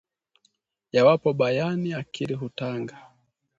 [0.91, 2.97] Yawapo bayani akili hutanga